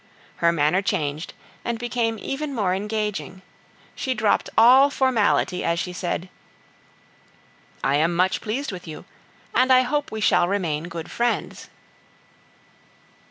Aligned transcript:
Her 0.37 0.51
manner 0.51 0.81
changed 0.81 1.35
and 1.63 1.77
became 1.77 2.17
even 2.17 2.55
more 2.55 2.73
engaging; 2.73 3.43
she 3.93 4.15
dropped 4.15 4.49
all 4.57 4.89
formality 4.89 5.63
as 5.63 5.77
she 5.77 5.93
said: 5.93 6.27
"I 7.83 7.97
am 7.97 8.15
much 8.15 8.41
pleased 8.41 8.71
with 8.71 8.87
you, 8.87 9.05
and 9.53 9.71
I 9.71 9.81
hope 9.83 10.11
we 10.11 10.19
shall 10.19 10.47
remain 10.47 10.85
good 10.87 11.11
friends." 11.11 11.69